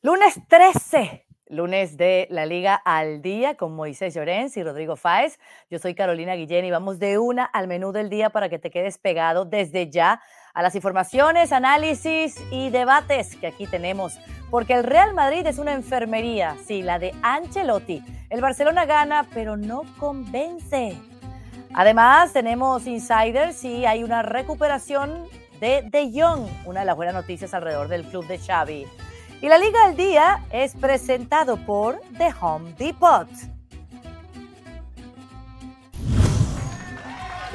[0.00, 5.40] Lunes 13, lunes de la Liga al Día con Moisés Llorens y Rodrigo Fáez.
[5.70, 8.70] Yo soy Carolina Guillén y vamos de una al menú del día para que te
[8.70, 10.22] quedes pegado desde ya
[10.54, 14.20] a las informaciones, análisis y debates que aquí tenemos.
[14.52, 18.00] Porque el Real Madrid es una enfermería, sí, la de Ancelotti.
[18.30, 20.96] El Barcelona gana, pero no convence.
[21.74, 25.24] Además, tenemos insiders y hay una recuperación
[25.58, 28.86] de De Jong, una de las buenas noticias alrededor del club de Xavi.
[29.40, 33.28] Y la Liga al Día es presentado por The Home Depot.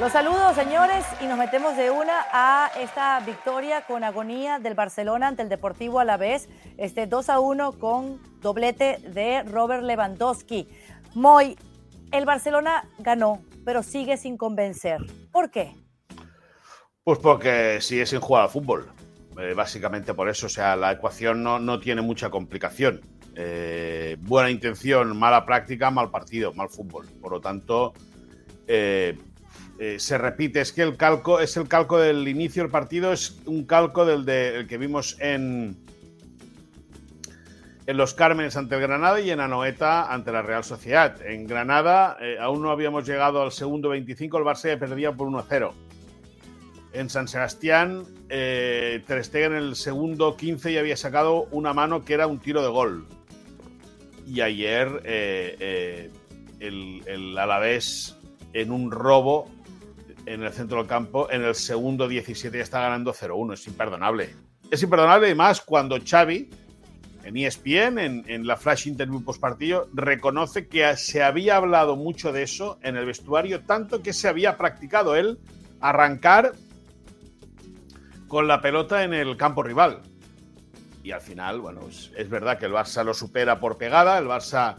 [0.00, 5.28] Los saludos, señores, y nos metemos de una a esta victoria con agonía del Barcelona
[5.28, 6.48] ante el Deportivo a la vez,
[6.78, 10.66] este 2 a 1 con doblete de Robert Lewandowski.
[11.14, 11.54] Moy,
[12.12, 15.02] el Barcelona ganó, pero sigue sin convencer.
[15.30, 15.76] ¿Por qué?
[17.04, 18.93] Pues porque sigue sin jugar al fútbol.
[19.38, 23.00] Eh, básicamente por eso, o sea, la ecuación no, tiene mucha complicación.
[23.34, 27.06] Eh, buena intención, mala práctica, mal partido, mal fútbol.
[27.20, 27.94] Por lo tanto,
[28.68, 29.18] eh,
[29.98, 33.64] se repite, es que el calco es el calco del inicio del partido, es un
[33.64, 34.24] calco del,
[34.68, 35.76] que vimos en,
[37.86, 41.20] en los Cármenes ante el Granada y en Anoeta ante la Real Sociedad.
[41.26, 45.72] En Granada aún no habíamos llegado al segundo 25, el Barça ya perdía por 1-0.
[46.94, 52.28] En San Sebastián, eh, en el segundo 15 ya había sacado una mano que era
[52.28, 53.04] un tiro de gol.
[54.28, 56.10] Y ayer eh, eh,
[56.60, 58.16] el, el, Alavés
[58.52, 59.50] en un robo
[60.24, 63.54] en el centro del campo, en el segundo 17 ya está ganando 0-1.
[63.54, 64.30] Es imperdonable.
[64.70, 66.48] Es imperdonable y más cuando Xavi,
[67.24, 72.30] en ESPN, en, en la flash interview post partido, reconoce que se había hablado mucho
[72.30, 75.40] de eso en el vestuario, tanto que se había practicado él
[75.80, 76.52] arrancar
[78.28, 80.02] con la pelota en el campo rival.
[81.02, 84.78] Y al final, bueno, es, verdad que el Barça lo supera por pegada, el Barça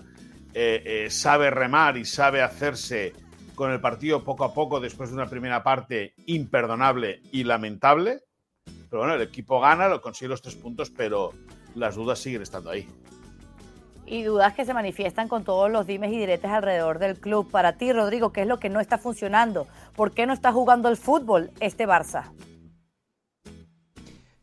[0.54, 3.14] eh, eh, sabe remar y sabe hacerse
[3.54, 8.22] con el partido poco a poco después de una primera parte imperdonable y lamentable.
[8.90, 11.32] Pero bueno, el equipo gana, lo consigue los tres puntos, pero
[11.76, 12.88] las dudas siguen estando ahí.
[14.08, 17.50] Y dudas que se manifiestan con todos los dimes y diretes alrededor del club.
[17.50, 19.68] Para ti, Rodrigo, ¿qué es lo que no está funcionando?
[19.96, 22.32] ¿Por qué no está jugando el fútbol este Barça?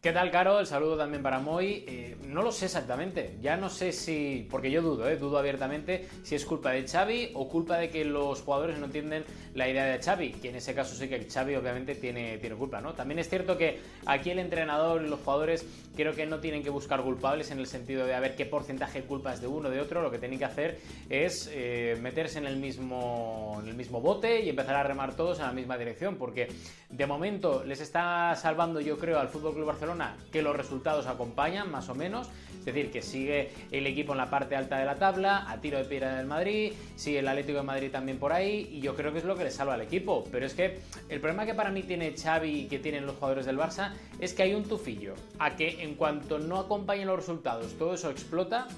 [0.03, 0.59] ¿Qué tal, Caro?
[0.59, 1.85] El saludo también para Moy.
[1.87, 3.37] Eh, no lo sé exactamente.
[3.41, 4.49] Ya no sé si.
[4.51, 5.17] Porque yo dudo, ¿eh?
[5.17, 9.25] Dudo abiertamente si es culpa de Xavi o culpa de que los jugadores no entienden
[9.55, 10.33] la idea de Xavi.
[10.33, 12.95] Que en ese caso sí que Xavi, obviamente, tiene, tiene culpa, ¿no?
[12.95, 15.65] También es cierto que aquí el entrenador y los jugadores
[15.95, 19.03] creo que no tienen que buscar culpables en el sentido de a ver qué porcentaje
[19.03, 20.03] de culpa es de uno o de otro.
[20.03, 20.81] Lo que tienen que hacer
[21.11, 25.39] es eh, meterse en el, mismo, en el mismo bote y empezar a remar todos
[25.39, 26.17] en la misma dirección.
[26.17, 26.49] Porque
[26.91, 29.92] de momento les está salvando, yo creo, al Fútbol Club Barcelona
[30.31, 32.29] que los resultados acompañan, más o menos.
[32.59, 35.79] Es decir, que sigue el equipo en la parte alta de la tabla, a tiro
[35.79, 39.13] de piedra del Madrid, sigue el Atlético de Madrid también por ahí, y yo creo
[39.13, 40.25] que es lo que le salva al equipo.
[40.31, 43.47] Pero es que el problema que para mí tiene Xavi y que tienen los jugadores
[43.47, 47.77] del Barça es que hay un tufillo, a que en cuanto no acompañen los resultados,
[47.79, 48.69] todo eso explota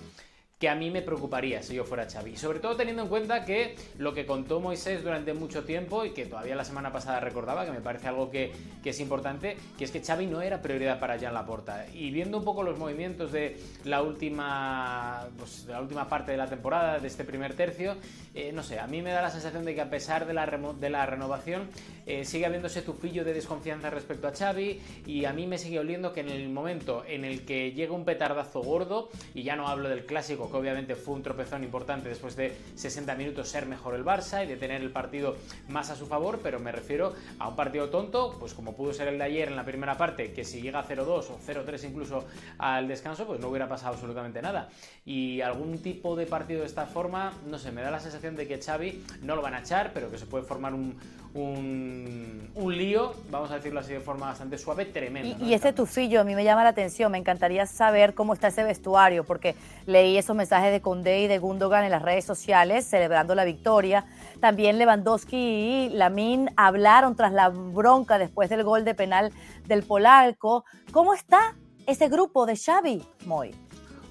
[0.64, 2.38] que a mí me preocuparía si yo fuera Xavi.
[2.38, 6.24] Sobre todo teniendo en cuenta que lo que contó Moisés durante mucho tiempo y que
[6.24, 8.50] todavía la semana pasada recordaba, que me parece algo que,
[8.82, 11.84] es importante, que es que Xavi no era prioridad para Jan Laporta.
[11.92, 16.46] Y viendo un poco los movimientos de la última, pues, la última parte de la
[16.46, 17.96] temporada, de este primer tercio,
[18.34, 20.46] eh, no sé, a mí me da la sensación de que a pesar de la,
[20.46, 21.68] de la renovación,
[22.06, 25.78] eh, sigue habiendo ese tufillo de desconfianza respecto a Xavi y a mí me sigue
[25.78, 29.68] oliendo que en el momento en el que llega un petardazo gordo, y ya no
[29.68, 33.96] hablo del clásico, que obviamente fue un tropezón importante después de 60 minutos ser mejor
[33.96, 35.36] el Barça y de tener el partido
[35.68, 39.08] más a su favor, pero me refiero a un partido tonto, pues como pudo ser
[39.08, 42.24] el de ayer en la primera parte, que si llega a 0-2 o 0-3 incluso
[42.58, 44.68] al descanso, pues no hubiera pasado absolutamente nada.
[45.04, 48.46] Y algún tipo de partido de esta forma, no sé, me da la sensación de
[48.46, 50.96] que Xavi no lo van a echar, pero que se puede formar un,
[51.34, 55.44] un, lío, vamos a decirlo así de forma bastante suave, tremendo.
[55.44, 58.62] Y, ese tufillo a mí me llama la atención, me encantaría saber cómo está ese
[58.62, 59.54] vestuario, porque
[59.86, 64.04] leí esos mensajes de Condé y de Gundogan en las redes sociales celebrando la victoria.
[64.40, 69.32] También Lewandowski y Lamin hablaron tras la bronca después del gol de penal
[69.66, 70.64] del Polarco.
[70.92, 71.54] ¿Cómo está
[71.86, 73.54] ese grupo de Xavi, Moy?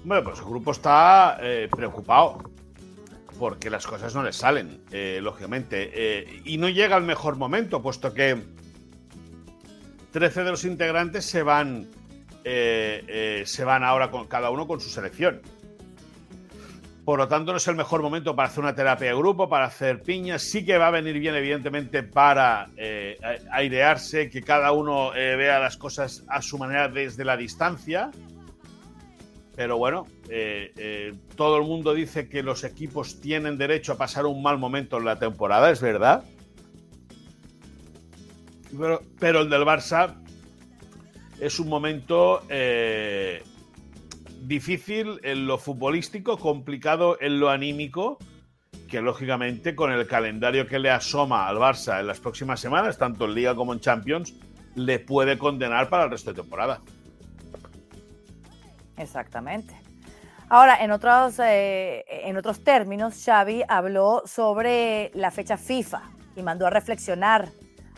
[0.04, 2.38] Bueno, pues el grupo está eh, preocupado
[3.38, 5.90] porque las cosas no les salen, eh, lógicamente.
[5.92, 8.40] Eh, y no llega el mejor momento, puesto que
[10.12, 11.88] 13 de los integrantes se van,
[12.44, 15.40] se van ahora con, cada uno con su selección.
[17.04, 19.66] Por lo tanto, no es el mejor momento para hacer una terapia de grupo, para
[19.66, 20.42] hacer piñas.
[20.42, 22.70] Sí que va a venir bien, evidentemente, para
[23.52, 28.10] airearse, que cada uno vea las cosas a su manera desde la distancia
[29.56, 34.26] Pero bueno, eh, eh, todo el mundo dice que los equipos tienen derecho a pasar
[34.26, 36.24] un mal momento en la temporada, es verdad.
[39.20, 40.16] Pero, el del Barça
[41.38, 43.42] es un momento eh,
[44.46, 48.18] difícil en lo futbolístico, complicado en lo anímico,
[48.88, 53.24] que lógicamente con el calendario que le asoma al Barça en las próximas semanas, tanto
[53.24, 54.34] en Liga como en Champions,
[54.74, 56.80] le puede condenar para el resto de temporada.
[58.96, 59.74] Exactamente.
[60.48, 66.02] Ahora, en otros, eh, en otros términos, Xavi habló sobre la fecha FIFA
[66.36, 67.48] y mandó a reflexionar,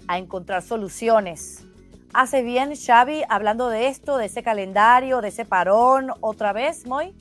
[0.07, 1.67] a encontrar soluciones.
[2.13, 7.15] ¿Hace bien Xavi hablando de esto, de ese calendario, de ese parón, otra vez, Moy?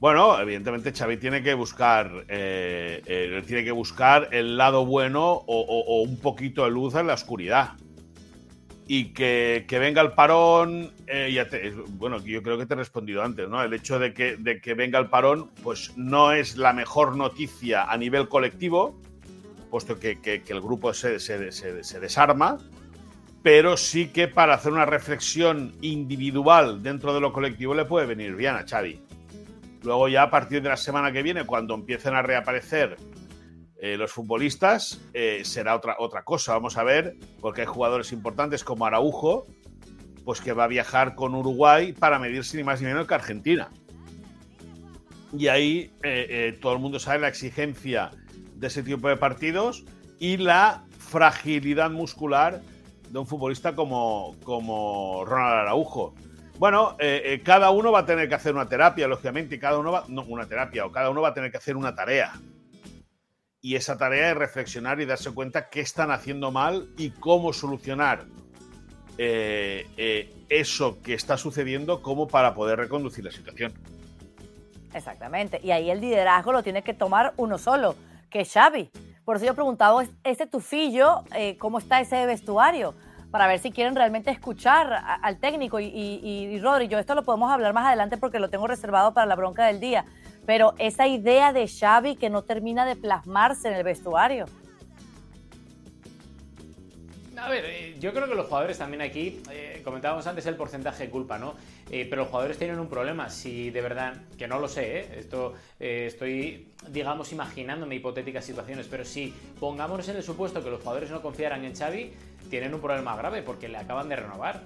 [0.00, 6.02] Bueno, evidentemente Xavi tiene que buscar, eh, eh, tiene que buscar el lado bueno o,
[6.02, 7.72] un poquito de luz en la oscuridad
[8.86, 13.62] y que, venga el parón, eh, bueno, yo creo que te he respondido antes, ¿no?
[13.62, 17.84] El hecho de que, de que venga el parón, pues no es la mejor noticia
[17.84, 19.00] a nivel colectivo,
[19.70, 21.38] puesto que, el grupo se, se,
[21.98, 22.58] desarma,
[23.44, 28.34] pero sí que para hacer una reflexión individual dentro de lo colectivo le puede venir
[28.34, 28.98] bien a Xavi.
[29.82, 32.96] Luego ya a partir de la semana que viene, cuando empiecen a reaparecer
[33.78, 36.54] eh, los futbolistas eh, será otra, otra cosa.
[36.54, 39.44] Vamos a ver, porque hay jugadores importantes como Araujo,
[40.24, 43.68] pues que va a viajar con Uruguay para medirse ni más ni menos que Argentina.
[45.36, 48.10] Y ahí eh, todo el mundo sabe la exigencia
[48.54, 49.84] de ese tipo de partidos
[50.18, 52.62] y la fragilidad muscular
[53.14, 56.14] de un futbolista como, como Ronald Araujo.
[56.58, 56.96] Bueno,
[57.42, 60.22] cada uno va a tener que hacer una terapia, lógicamente, y cada uno va, no,
[60.24, 62.32] una terapia, o cada uno va a tener que hacer una tarea
[63.64, 68.26] y esa tarea es reflexionar y darse cuenta qué están haciendo mal y cómo solucionar
[69.16, 73.72] eh, eh, eso que está sucediendo como para poder reconducir la situación.
[74.92, 75.60] Exactamente.
[75.64, 77.96] Y ahí el liderazgo lo tiene que tomar uno solo,
[78.28, 78.90] que es Xavi.
[79.24, 82.94] Por eso yo he preguntado, ese tufillo, eh, ¿cómo está ese vestuario?
[83.30, 84.92] Para ver si quieren realmente escuchar
[85.22, 85.80] al técnico.
[85.80, 89.34] Y, y, yo esto lo podemos hablar más adelante porque lo tengo reservado para la
[89.34, 90.04] bronca del día
[90.46, 94.46] pero esa idea de Xavi que no termina de plasmarse en el vestuario.
[97.44, 101.04] A ver, eh, yo creo que los jugadores también aquí, eh, comentábamos antes el porcentaje
[101.04, 101.54] de culpa, ¿no?
[101.90, 105.52] Eh, pero los jugadores tienen un problema, si de verdad, que no lo sé, esto
[105.78, 111.20] estoy, digamos, imaginándome hipotéticas situaciones, pero si pongámonos en el supuesto que los jugadores no
[111.20, 112.14] confiaran en Xavi,
[112.48, 114.62] tienen un problema grave porque le acaban de renovar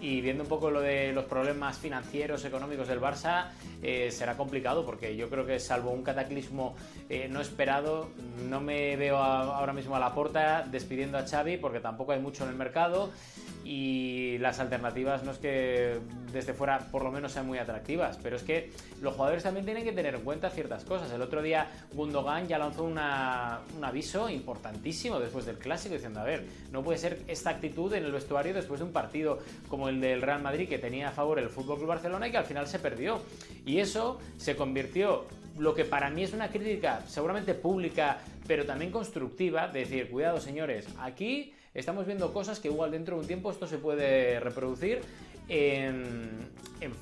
[0.00, 3.48] y viendo un poco lo de los problemas financieros, económicos del Barça,
[3.82, 6.74] eh, será complicado porque yo creo que salvo un cataclismo
[7.08, 8.08] eh, no esperado,
[8.48, 12.44] no me veo ahora mismo a la puerta despidiendo a Xavi porque tampoco hay mucho
[12.44, 13.10] en el mercado
[13.64, 15.98] y las alternativas no es que
[16.32, 19.84] desde fuera por lo menos sean muy atractivas, pero es que los jugadores también tienen
[19.84, 21.12] que tener en cuenta ciertas cosas.
[21.12, 26.46] El otro día Gundogan ya lanzó un aviso importantísimo después del clásico diciendo, a ver,
[26.72, 30.22] no puede ser esta actitud en el vestuario después de un partido como el del
[30.22, 33.20] Real Madrid que tenía a favor el Fútbol Barcelona y que al final se perdió.
[33.66, 35.26] Y eso se convirtió
[35.58, 40.40] lo que para mí es una crítica seguramente pública, pero también constructiva, de decir, cuidado
[40.40, 45.02] señores, aquí estamos viendo cosas que igual dentro de un tiempo esto se puede reproducir
[45.48, 46.48] en,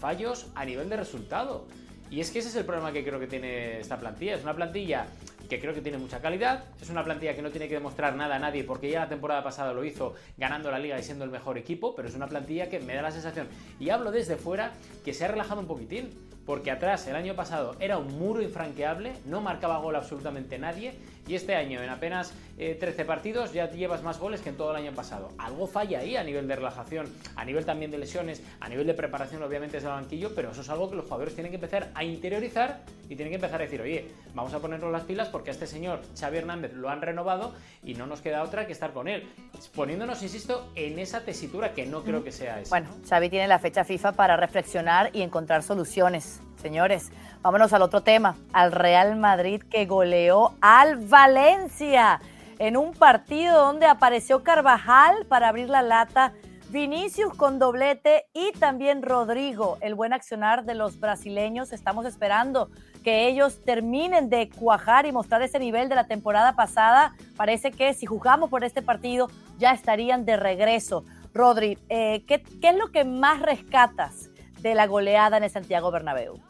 [0.00, 1.66] fallos a nivel de resultado.
[2.10, 4.34] Y es que ese es el problema que creo que tiene esta plantilla.
[4.34, 5.06] Es una plantilla
[5.48, 6.64] que creo que tiene mucha calidad.
[6.80, 9.42] Es una plantilla que no tiene que demostrar nada a nadie porque ya la temporada
[9.42, 12.68] pasada lo hizo ganando la liga y siendo el mejor equipo, pero es una plantilla
[12.68, 13.48] que me da la sensación,
[13.80, 14.72] y hablo desde fuera,
[15.04, 16.10] que se ha relajado un poquitín
[16.48, 20.94] porque atrás el año pasado era un muro infranqueable, no marcaba gol absolutamente nadie,
[21.28, 24.70] y este año en apenas 13 eh, partidos ya llevas más goles que en todo
[24.70, 25.30] el año pasado.
[25.38, 27.06] Algo falla ahí a nivel de relajación,
[27.36, 30.62] a nivel también de lesiones, a nivel de preparación obviamente es el banquillo, pero eso
[30.62, 33.64] es algo que los jugadores tienen que empezar a interiorizar y tienen que empezar a
[33.64, 37.02] decir, oye, vamos a ponernos las pilas porque a este señor Xavi Hernández lo han
[37.02, 37.54] renovado
[37.84, 39.28] y no nos queda otra que estar con él,
[39.74, 42.70] poniéndonos, insisto, en esa tesitura que no creo que sea esa.
[42.70, 46.40] Bueno, Xavi tiene la fecha FIFA para reflexionar y encontrar soluciones.
[46.60, 47.10] Señores,
[47.40, 52.20] vámonos al otro tema, al Real Madrid que goleó al Valencia
[52.58, 56.32] en un partido donde apareció Carvajal para abrir la lata,
[56.70, 61.72] Vinicius con doblete y también Rodrigo, el buen accionar de los brasileños.
[61.72, 62.68] Estamos esperando
[63.02, 67.14] que ellos terminen de cuajar y mostrar ese nivel de la temporada pasada.
[67.36, 71.04] Parece que si jugamos por este partido ya estarían de regreso.
[71.32, 74.28] Rodri, eh, ¿qué, ¿qué es lo que más rescatas
[74.60, 76.47] de la goleada en el Santiago Bernabéu?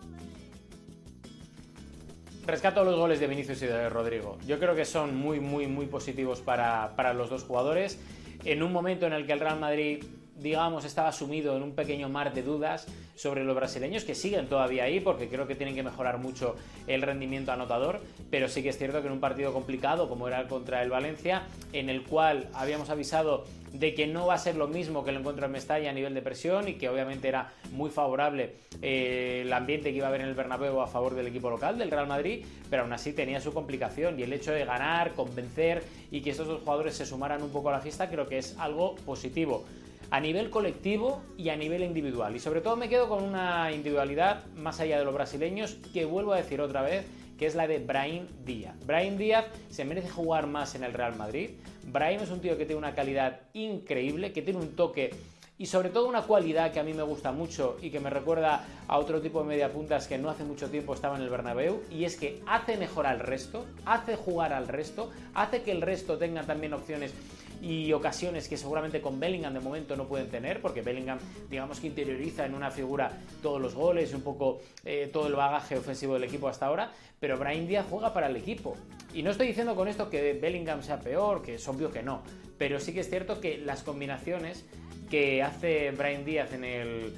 [2.48, 4.38] Rescato los goles de Vinicius y de Rodrigo.
[4.46, 8.00] Yo creo que son muy, muy, muy positivos para, los dos jugadores.
[8.44, 10.02] En un momento en el que el Real Madrid
[10.38, 14.84] digamos, estaba sumido en un pequeño mar de dudas sobre los brasileños, que siguen todavía
[14.84, 16.54] ahí, porque creo que tienen que mejorar mucho
[16.86, 20.46] el rendimiento anotador, pero sí que es cierto que en un partido complicado, como era
[20.46, 21.42] contra el Valencia,
[21.72, 25.16] en el cual habíamos avisado de que no va a ser lo mismo que el
[25.16, 29.52] encuentro en Mestalla a nivel de presión y que obviamente era muy favorable eh, el
[29.52, 32.06] ambiente que iba a haber en el Bernabéu a favor del equipo local, del Real
[32.06, 36.30] Madrid, pero aún así tenía su complicación y el hecho de ganar, convencer y que
[36.30, 39.64] estos dos jugadores se sumaran un poco a la fiesta creo que es algo positivo
[40.10, 42.34] a nivel colectivo y a nivel individual.
[42.34, 46.32] Y sobre todo me quedo con una individualidad más allá de los brasileños que vuelvo
[46.32, 47.06] a decir otra vez,
[47.38, 48.74] que es la de Brahim Díaz.
[48.84, 51.50] Brahim Díaz se merece jugar más en el Real Madrid.
[51.84, 55.10] Brahim es un tío que tiene una calidad increíble, que tiene un toque
[55.58, 58.64] y sobre todo una cualidad que a mí me gusta mucho y que me recuerda
[58.86, 62.04] a otro tipo de mediapuntas que no hace mucho tiempo estaba en el Bernabéu y
[62.04, 66.44] es que hace mejor al resto, hace jugar al resto, hace que el resto tenga
[66.44, 67.12] también opciones
[67.60, 71.18] y ocasiones que seguramente con Bellingham de momento no pueden tener, porque Bellingham,
[71.50, 75.76] digamos que interioriza en una figura todos los goles, un poco eh, todo el bagaje
[75.76, 78.76] ofensivo del equipo hasta ahora, pero Brian Díaz juega para el equipo.
[79.12, 82.22] Y no estoy diciendo con esto que Bellingham sea peor, que es obvio que no,
[82.58, 84.64] pero sí que es cierto que las combinaciones
[85.10, 87.14] que hace Brian Díaz en el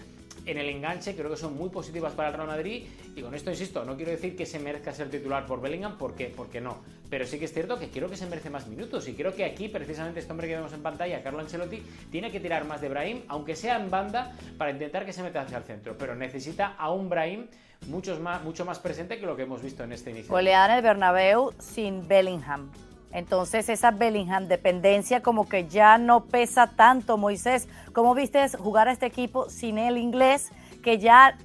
[0.47, 2.85] en el enganche creo que son muy positivas para el Real Madrid.
[3.15, 6.33] Y con esto insisto, no quiero decir que se merezca ser titular por Bellingham, porque,
[6.35, 6.79] porque no,
[7.09, 9.07] pero sí que es cierto que quiero que se merece más minutos.
[9.09, 12.41] Y creo que aquí precisamente este hombre que vemos en pantalla, Carlo Ancelotti, tiene que
[12.41, 15.65] tirar más de Brahim, aunque sea en banda, para intentar que se meta hacia el
[15.65, 17.47] centro, pero necesita a un Brahim
[17.89, 20.31] mucho más, mucho más presente que lo que hemos visto en este inicio.
[20.31, 22.71] Goleada en el Bernabéu sin Bellingham.
[23.12, 27.69] Entonces esa Bellingham dependencia como que ya no pesa tanto, Moisés.
[27.93, 30.52] ¿Cómo viste jugar a este equipo sin el inglés
[30.83, 31.37] que ya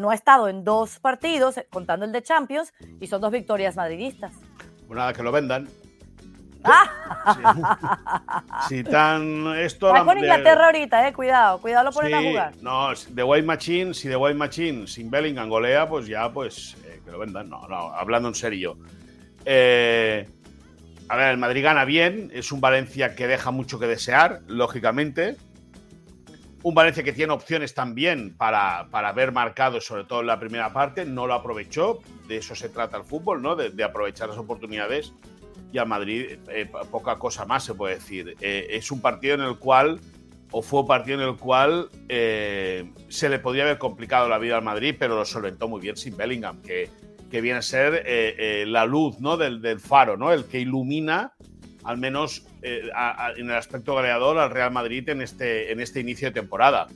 [0.00, 4.32] no ha estado en dos partidos, contando el de Champions, y son dos victorias madridistas?
[4.86, 5.68] Pues nada, que lo vendan.
[6.64, 6.86] Ah.
[8.68, 12.52] Si, tan esto con Inglaterra ahorita, eh, cuidado, cuidado lo ponen a jugar.
[12.60, 17.00] No, The White Machine, si The White Machine sin Bellingham golea, pues ya pues eh,
[17.04, 17.48] que lo vendan.
[17.48, 18.76] No, no, hablando en serio.
[19.44, 20.28] Eh,
[21.10, 25.36] a ver, el Madrid gana bien, es un Valencia que deja mucho que desear, lógicamente.
[26.62, 30.72] Un Valencia que tiene opciones también para, para haber marcado, sobre todo en la primera
[30.72, 31.98] parte, no lo aprovechó.
[32.28, 33.56] De eso se trata el fútbol, ¿no?
[33.56, 35.12] De, aprovechar las oportunidades.
[35.72, 38.36] Y al Madrid, eh, poca cosa más se puede decir.
[38.40, 40.00] Eh, es un partido en el cual,
[40.52, 44.56] o fue un partido en el cual eh, se le podría haber complicado la vida
[44.56, 46.88] al Madrid, pero lo solventó muy bien sin Bellingham, que
[47.30, 49.36] que viene a ser eh, eh, la luz ¿no?
[49.36, 50.32] del, faro, ¿no?
[50.32, 51.32] el que ilumina,
[51.84, 52.90] al menos eh,
[53.36, 56.88] en el aspecto goleador, al Real Madrid en este, en este inicio de temporada.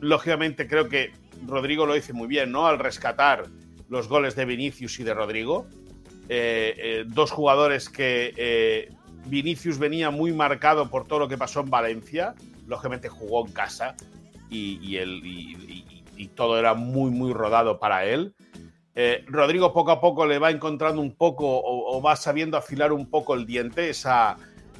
[0.00, 1.12] lógicamente creo que
[1.46, 2.66] Rodrigo lo dice muy bien, ¿no?
[2.66, 3.44] Al rescatar
[3.88, 5.66] los goles de Vinicius y de Rodrigo.
[7.06, 8.88] dos jugadores que
[9.26, 12.34] Vinicius venía muy marcado por todo lo que pasó en Valencia.
[12.66, 13.96] Lógicamente jugó en casa
[14.48, 14.96] y,
[16.16, 18.34] y todo era muy, muy rodado para él.
[18.94, 23.08] Eh, Rodrigo poco a poco le va encontrando un poco o, va sabiendo afilar un
[23.08, 24.36] poco el diente, esa,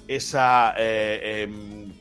[0.08, 1.92] esa eh, em,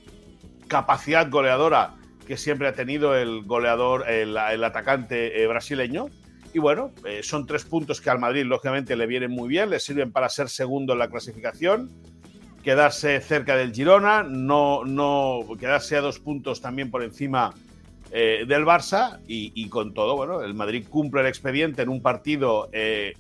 [0.68, 6.08] capacidad goleadora que siempre ha tenido el goleador, el, atacante eh, brasileño.
[6.52, 10.12] Y bueno, son tres puntos que al Madrid lógicamente le vienen muy bien, le sirven
[10.12, 11.92] para ser segundo en la clasificación,
[12.64, 17.54] quedarse cerca del Girona, no, no quedarse a dos puntos también por encima
[18.12, 22.70] eh, del Barça y, con todo, bueno, el Madrid cumple el expediente en un partido
[22.72, 23.14] eh,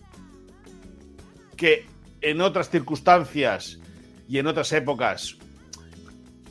[1.55, 1.85] que
[2.21, 3.79] en otras circunstancias
[4.27, 5.37] y en otras épocas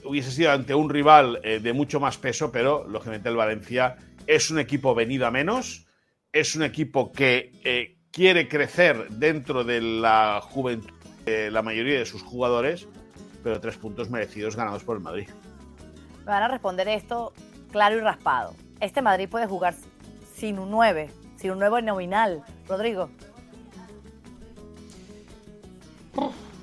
[0.05, 4.51] hubiese sido ante un rival eh, de mucho más peso, pero lógicamente el Valencia es
[4.51, 5.87] un equipo venido a menos,
[6.33, 10.93] es un equipo que quiere crecer dentro de la juventud
[11.25, 12.87] de la mayoría de sus jugadores,
[13.43, 15.29] pero tres puntos merecidos ganados por el Madrid.
[16.21, 17.33] Me van a responder esto
[17.71, 18.55] claro y raspado.
[18.81, 19.75] Este Madrid puede jugar
[20.35, 22.43] sin un 9, sin un 9 nominal.
[22.69, 23.11] Rodrigo.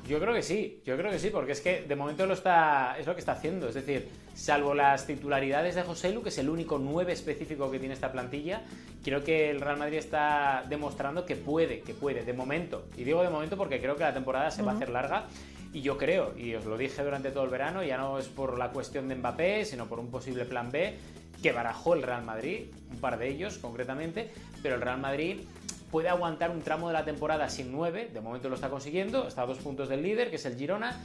[0.07, 2.95] Yo creo que sí, yo creo que sí, porque es que de momento lo está,
[2.99, 3.67] es lo que está haciendo.
[3.67, 7.79] Es decir, salvo las titularidades de José Lu, que es el único 9 específico que
[7.79, 8.61] tiene esta plantilla,
[9.03, 12.85] creo que el Real Madrid está demostrando que puede, que puede, de momento.
[12.95, 15.25] Y digo de momento porque creo que la temporada se va a hacer larga
[15.75, 18.57] y yo creo, y os lo dije durante todo el verano, ya no es por
[18.57, 20.93] la cuestión de Mbappé, sino por un posible plan B
[21.43, 24.31] que barajó el Real Madrid, un par de ellos concretamente,
[24.63, 25.41] pero el Real Madrid
[25.91, 29.41] puede aguantar un tramo de la temporada sin 9, de momento lo está consiguiendo, está
[29.41, 30.97] a dos puntos del líder, que es el Girona,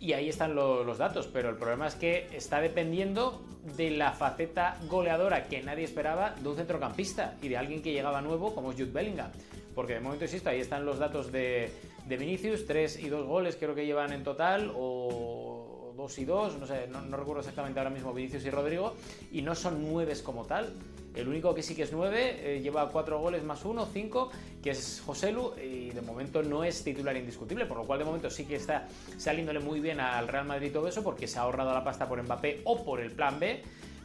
[0.00, 3.42] y ahí están los datos, pero el problema es que está dependiendo
[3.76, 8.20] de la faceta goleadora que nadie esperaba de un centrocampista y de alguien que llegaba
[8.20, 9.32] nuevo como es Jude Bellingham,
[9.74, 11.72] porque de momento, insisto, ahí están los datos de
[12.06, 16.58] de Vinicius, 3 y 2 goles creo que llevan en total, o dos y dos,
[16.58, 18.94] no sé, no, recuerdo exactamente ahora mismo Vinicius y Rodrigo,
[19.32, 20.72] y no son nueves como tal.
[21.14, 24.30] El único que sí que es nueve, eh, lleva cuatro goles más uno, cinco,
[24.62, 28.28] que es Joselu, y de momento no es titular indiscutible, por lo cual de momento
[28.30, 31.72] sí que está saliéndole muy bien al Real Madrid todo eso, porque se ha ahorrado
[31.72, 33.62] la pasta por Mbappé o por el plan B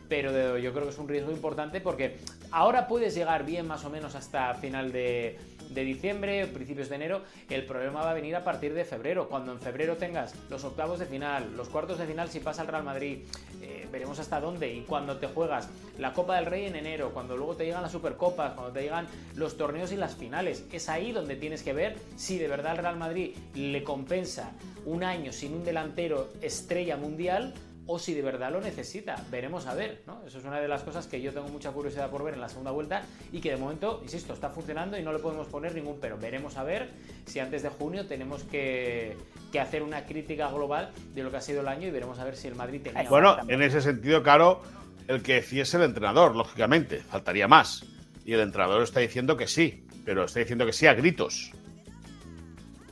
[0.07, 2.17] pero yo creo que es un riesgo importante porque
[2.49, 5.37] ahora puedes llegar bien más o menos hasta final de,
[5.69, 9.29] de diciembre, principios de enero, el problema va a venir a partir de febrero.
[9.29, 12.67] Cuando en febrero tengas los octavos de final, los cuartos de final si pasa el
[12.67, 13.19] Real Madrid,
[13.61, 14.73] eh, veremos hasta dónde.
[14.73, 17.91] Y cuando te juegas la Copa del Rey en enero, cuando luego te llegan las
[17.91, 21.97] Supercopas, cuando te llegan los torneos y las finales, es ahí donde tienes que ver
[22.15, 24.51] si de verdad el Real Madrid le compensa
[24.85, 27.53] un año sin un delantero estrella mundial
[27.91, 29.15] o si de verdad lo necesita.
[29.31, 30.21] Veremos a ver, ¿no?
[30.25, 32.47] Eso es una de las cosas que yo tengo mucha curiosidad por ver en la
[32.47, 35.99] segunda vuelta y que de momento, insisto, está funcionando y no le podemos poner ningún
[35.99, 36.15] pero.
[36.19, 36.91] Veremos a ver
[37.25, 39.17] si antes de junio tenemos que,
[39.59, 42.35] hacer una crítica global de lo que ha sido el año y veremos a ver
[42.35, 43.09] si el Madrid tenía...
[43.09, 44.61] Bueno, en ese sentido, Caro,
[45.07, 47.87] el que decía es el entrenador, lógicamente, faltaría más.
[48.23, 51.51] Y el entrenador está diciendo que sí, pero está diciendo que sí a gritos.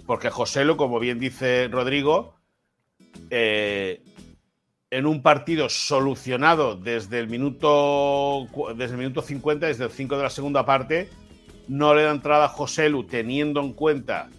[0.08, 2.34] Porque Joselo, como bien dice Rodrigo,
[3.30, 4.02] eh,
[4.90, 10.24] en un partido solucionado desde el minuto desde el minuto 50, desde el 5 de
[10.24, 11.10] la segunda parte,
[11.68, 14.30] no le da entrada a José Lu teniendo en cuenta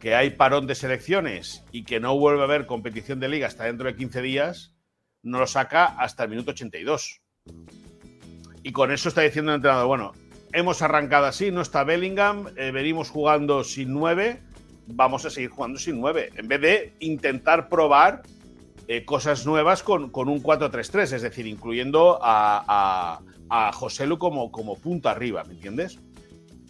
[0.00, 3.64] que hay parón de selecciones y que no vuelve a haber competición de liga hasta
[3.64, 4.74] dentro de 15 días,
[5.22, 7.22] no lo saca hasta el minuto 82.
[8.62, 10.12] Y con eso está diciendo el entrenador, bueno,
[10.52, 14.42] hemos arrancado así, no está Bellingham, eh, venimos jugando sin 9,
[14.88, 18.22] vamos a seguir jugando sin 9, en vez de intentar probar
[18.88, 24.76] eh, cosas nuevas con, un 4-3-3, es decir, incluyendo a, a, José Lu como, como
[24.76, 25.98] punto arriba, ¿me entiendes?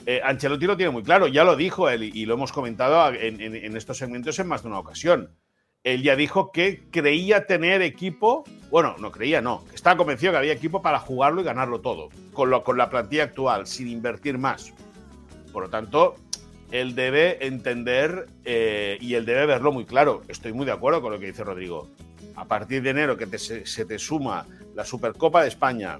[0.06, 3.76] Eh, Ancelotti lo tiene muy claro, ya lo dijo él y, lo hemos comentado en,
[3.76, 5.30] estos segmentos en más de una ocasión.
[5.82, 10.52] Él ya dijo que creía tener equipo, bueno, no creía, no, estaba convencido que había
[10.52, 14.72] equipo para jugarlo y ganarlo todo, con, lo, con la plantilla actual, sin invertir más.
[15.52, 16.14] Por lo tanto,
[16.70, 20.22] él debe entender eh, y él debe verlo muy claro.
[20.28, 21.88] Estoy muy de acuerdo con lo que dice Rodrigo
[22.36, 25.98] a partir de enero que se, te suma la Supercopa de España,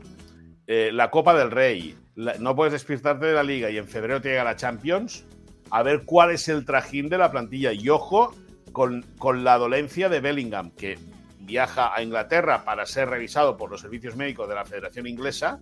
[0.66, 4.30] eh, la Copa del Rey, no puedes despistarte de la liga y en febrero te
[4.30, 5.24] llega la Champions,
[5.70, 7.72] a ver cuál es el trajín de la plantilla.
[7.72, 8.34] Y ojo
[8.72, 10.98] con, con la dolencia de Bellingham, que
[11.40, 15.60] viaja a Inglaterra para ser revisado por los servicios médicos de la Federación Inglesa.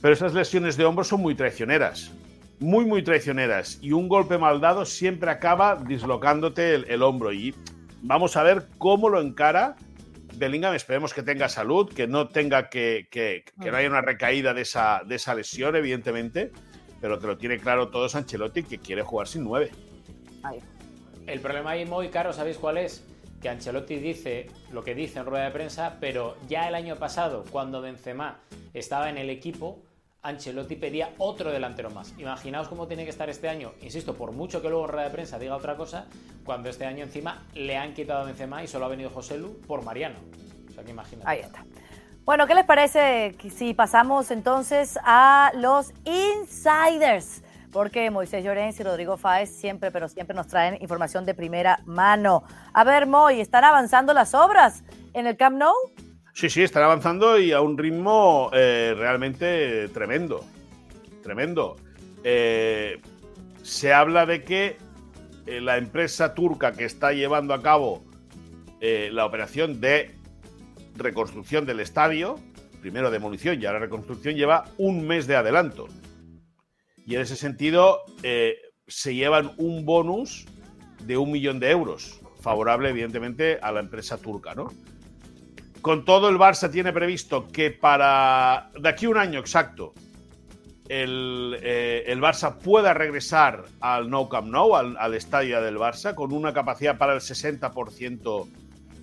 [0.00, 2.12] Pero esas lesiones de hombro son muy traicioneras.
[2.64, 3.78] Muy, muy traicioneras.
[3.82, 7.30] Y un golpe mal dado siempre acaba dislocándote el, el hombro.
[7.30, 7.54] Y
[8.00, 9.76] vamos a ver cómo lo encara
[10.38, 10.74] Bellingham.
[10.74, 15.02] Esperemos que tenga salud, que no tenga que, que, no haya una recaída de esa,
[15.06, 16.52] de esa lesión, evidentemente,
[17.02, 19.70] pero que lo tiene claro todo Ancelotti que quiere jugar sin nueve.
[21.26, 23.04] El problema ahí muy caro, ¿sabéis cuál es?
[23.42, 27.44] Que Ancelotti dice lo que dice en rueda de prensa, pero ya el año pasado,
[27.50, 28.38] cuando Benzema
[28.72, 29.83] estaba en el equipo,
[30.24, 32.14] Ancelotti pedía otro delantero más.
[32.18, 35.38] Imaginaos cómo tiene que estar este año, insisto, por mucho que luego rueda de prensa
[35.38, 36.06] diga otra cosa,
[36.44, 39.60] cuando este año encima le han quitado a Benzema y solo ha venido José Lu
[39.66, 40.16] por Mariano.
[40.68, 41.28] O sea que imagínate.
[41.28, 41.64] Ahí está.
[42.24, 47.42] Bueno, ¿qué les parece si pasamos entonces a los insiders?
[47.70, 52.44] Porque Moisés Llorens y Rodrigo Fáez siempre, pero siempre nos traen información de primera mano.
[52.72, 55.74] A ver, Moy, ¿están avanzando las obras en el Camp Nou?
[56.34, 60.44] Sí, sí, están avanzando y a un ritmo eh, realmente tremendo.
[61.22, 61.76] Tremendo.
[62.24, 63.00] Eh,
[63.62, 64.76] se habla de que
[65.46, 68.04] eh, la empresa turca que está llevando a cabo
[68.80, 70.14] la operación de
[70.94, 72.38] reconstrucción del estadio,
[72.82, 75.88] primero demolición y ahora reconstrucción, lleva un mes de adelanto.
[77.06, 78.00] Y en ese sentido
[78.86, 80.44] se llevan un bonus
[81.02, 84.70] de un millón de euros, favorable evidentemente a la empresa turca, ¿no?
[85.84, 89.92] Con todo, el Barça tiene previsto que para de aquí a un año exacto
[90.88, 96.54] el, eh, Barça pueda regresar al No Camp Nou, al, estadio del Barça, con una
[96.54, 98.48] capacidad para el 60%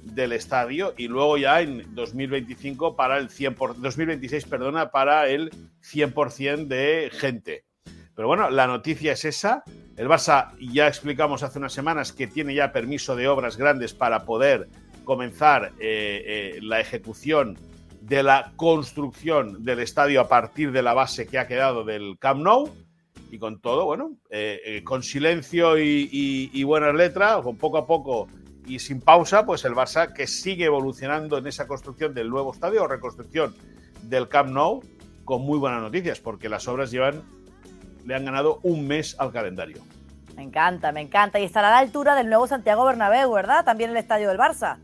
[0.05, 5.51] del estadio y luego ya en 2025 para el 100%, 2026, perdona, para el
[5.83, 7.63] 100% de gente.
[8.15, 9.63] Pero bueno, la noticia es esa.
[9.97, 14.25] El Barça ya explicamos hace unas semanas que tiene ya permiso de obras grandes para
[14.25, 14.67] poder
[15.03, 17.57] comenzar eh, eh, la ejecución
[18.01, 22.41] de la construcción del estadio a partir de la base que ha quedado del Camp
[22.41, 22.69] Nou.
[23.29, 28.27] Y con todo, bueno, eh, con silencio y, buenas letras, con poco a poco
[28.65, 32.83] y sin pausa, pues el Barça que sigue evolucionando en esa construcción del nuevo estadio
[32.83, 33.55] o reconstrucción
[34.03, 34.81] del Camp Nou,
[35.23, 37.23] con muy buenas noticias, porque las obras llevan,
[38.05, 39.81] le han ganado un mes al calendario.
[40.41, 41.39] Me encanta, me encanta.
[41.39, 43.63] Y estará a la altura del nuevo Santiago Bernabéu, ¿verdad?
[43.63, 44.77] También el estadio del Barça.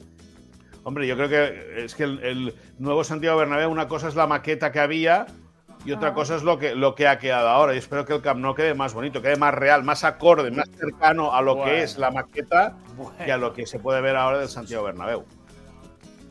[0.83, 4.71] Hombre, yo creo que es que el, nuevo Santiago Bernabéu, una cosa es la maqueta
[4.71, 5.25] que había
[5.83, 6.13] y otra ah.
[6.13, 7.73] cosa es lo que, lo que ha quedado ahora.
[7.73, 10.69] Y espero que el Camp Nou quede más bonito, quede más real, más acorde, más
[10.77, 12.77] cercano a lo que es la maqueta
[13.25, 15.25] que a lo que se puede ver ahora del Santiago Bernabéu.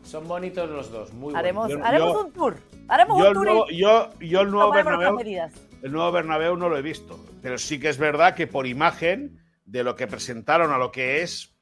[0.04, 2.56] Son bonitos los dos, muy haremos, haremos un tour.
[2.86, 3.72] Haremos un tour.
[3.72, 5.18] yo, yo, el nuevo Bernabéu,
[5.82, 9.40] el nuevo Bernabéu no lo he visto, pero sí que es verdad que por imagen
[9.64, 11.54] de lo que presentaron a lo que es,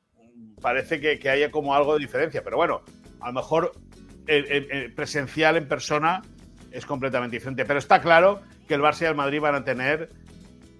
[0.60, 2.42] parece que, que haya como algo de diferencia.
[2.42, 2.82] Pero bueno,
[3.20, 3.72] a lo mejor
[4.94, 6.22] presencial en persona
[6.70, 7.64] es completamente diferente.
[7.64, 10.10] Pero está claro que el Barça y el Madrid van a tener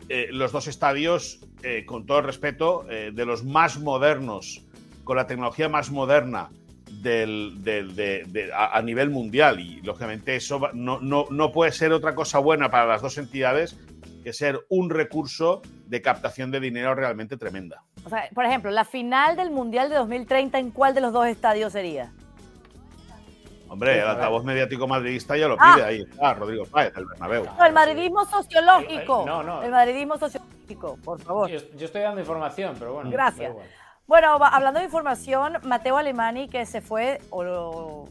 [0.09, 4.62] eh, los dos estadios, eh, con todo el respeto, eh, de los más modernos,
[5.05, 6.51] con la tecnología más moderna
[7.02, 9.61] del, a, nivel mundial.
[9.61, 13.78] Y lógicamente eso no, no, no puede ser otra cosa buena para las dos entidades
[14.22, 17.83] que ser un recurso de captación de dinero realmente tremenda.
[18.04, 21.26] O sea, por ejemplo, la final del Mundial de 2030, ¿en cuál de los dos
[21.26, 22.12] estadios sería?
[23.68, 25.87] Hombre, el altavoz mediático madridista ya lo pide, ah.
[25.87, 27.44] ahí está, Rodrigo Páez, el Bernabéu.
[27.44, 29.24] No, el madridismo sociológico.
[29.26, 29.62] No, no.
[29.62, 31.50] El madridismo sociológico, por favor.
[31.50, 33.11] Yo, estoy dando información, pero bueno.
[33.11, 33.52] Gracias.
[34.07, 38.07] Bueno, hablando de información, Mateo Alemani, que se fue, o,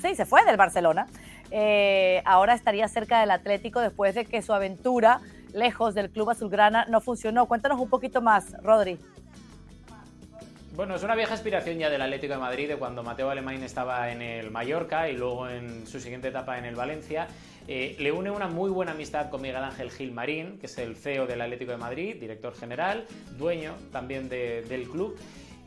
[0.00, 1.06] sí, se fue del Barcelona,
[1.50, 5.20] eh, ahora estaría cerca del Atlético después de que su aventura
[5.52, 7.46] lejos del club azulgrana no funcionó.
[7.46, 8.98] Cuéntanos un poquito más, Rodri.
[10.76, 14.12] Bueno, es una vieja aspiración ya del Atlético de Madrid, de cuando Mateo Alemán estaba
[14.12, 17.26] en el Mallorca y luego en su siguiente etapa en el Valencia.
[17.72, 20.96] Eh, le une una muy buena amistad con Miguel Ángel Gil Marín, que es el
[20.96, 23.06] CEO del Atlético de Madrid, director general,
[23.38, 25.16] dueño también del club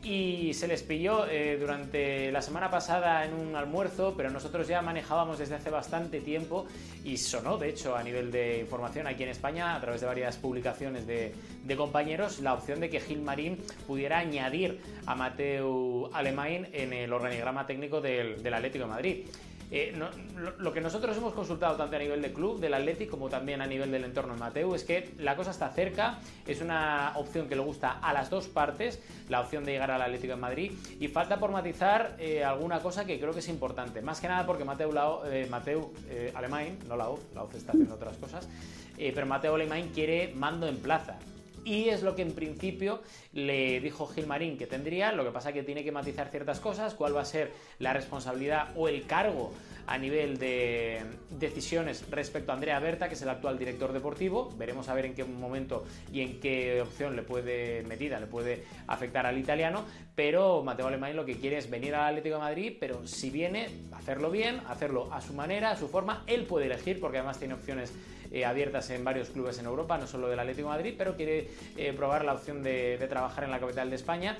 [0.02, 4.82] y se les pilló eh, durante la semana pasada en un almuerzo, pero nosotros ya
[4.82, 6.66] manejábamos desde hace bastante tiempo
[7.04, 10.36] y sonó, de hecho, a nivel de información aquí en España, a través de varias
[10.36, 11.32] publicaciones de,
[11.74, 17.66] compañeros, la opción de que Gil Marín pudiera añadir a Mateo Alemán en el organigrama
[17.66, 19.26] técnico del, del Atlético de Madrid.
[19.70, 19.94] Eh,
[20.58, 23.66] lo, que nosotros hemos consultado tanto a nivel de club, del Atlético, como también a
[23.66, 27.56] nivel del entorno de Mateo, es que la cosa está cerca, es una opción que
[27.56, 31.08] le gusta a las dos partes, la opción de llegar al Atlético de Madrid, y
[31.08, 34.64] falta por matizar eh, alguna cosa que creo que es importante, más que nada porque
[34.64, 35.92] Mateo, eh, Mateo
[36.34, 38.48] Alemán, no la la OZ está haciendo otras cosas,
[38.96, 41.18] pero Mateo Alemán quiere mando en plaza
[41.64, 43.00] y es lo que en principio
[43.32, 47.16] le dijo Gilmarín que tendría, lo que pasa que tiene que matizar ciertas cosas, cuál
[47.16, 49.52] va a ser la responsabilidad o el cargo
[49.86, 54.52] a nivel de decisiones respecto a Andrea Berta, que es el actual director deportivo.
[54.56, 58.64] Veremos a ver en qué momento y en qué opción le puede, medida, le puede
[58.86, 59.84] afectar al italiano.
[60.14, 63.68] Pero Mateo Alemán lo que quiere es venir al Atlético de Madrid, pero si viene,
[63.92, 66.24] hacerlo bien, hacerlo a su manera, a su forma.
[66.26, 67.92] Él puede elegir, porque además tiene opciones
[68.34, 71.92] eh, abiertas en varios clubes en Europa, no solo del Atlético Madrid, pero quiere eh,
[71.96, 74.36] probar la opción de trabajar en la capital de España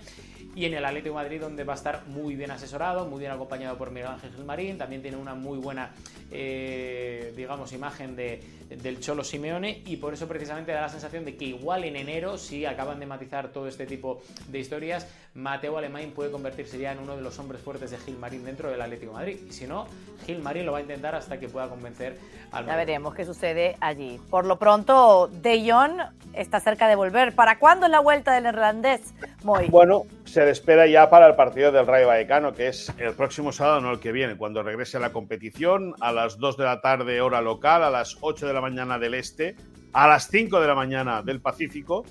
[0.54, 3.32] y en el Atlético de Madrid donde va a estar muy bien asesorado, muy bien
[3.32, 5.90] acompañado por Miguel Ángel Gilmarín, también tiene una muy buena,
[6.30, 11.36] eh, digamos, imagen de, del Cholo Simeone y por eso precisamente da la sensación de
[11.36, 16.12] que igual en enero, si acaban de matizar todo este tipo de historias, Mateo Alemán
[16.14, 19.18] puede convertirse ya en uno de los hombres fuertes de Gilmarín dentro del Atlético de
[19.18, 19.38] Madrid.
[19.48, 19.86] Y si no,
[20.26, 22.18] Gilmarín lo va a intentar hasta que pueda convencer
[22.52, 24.20] al Ya veremos qué sucede allí.
[24.30, 26.00] Por lo pronto, De Jong
[26.34, 27.34] está cerca de volver.
[27.34, 29.12] ¿Para cuándo es la vuelta del irlandés,
[29.42, 29.68] Moy?
[29.68, 33.80] Bueno, se espera ya para el partido del Rayo Vallecano, que es el próximo sábado,
[33.80, 37.20] no el que viene, cuando regrese a la competición, a las 2 de la tarde
[37.20, 39.56] hora local, a las 8 de la mañana del este,
[39.92, 42.04] a las 5 de la mañana del Pacífico.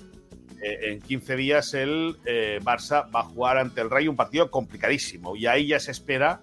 [0.62, 4.50] Eh, en 15 días el eh, Barça va a jugar ante el Rayo un partido
[4.50, 6.40] complicadísimo y ahí ya se espera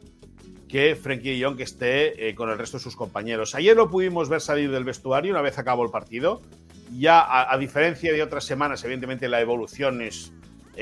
[0.67, 3.55] que Frenkie de Jong esté eh, con el resto de sus compañeros.
[3.55, 6.41] Ayer lo pudimos ver salir del vestuario una vez acabó el partido.
[6.93, 10.33] Ya a diferencia de otras semanas, evidentemente la evolución es,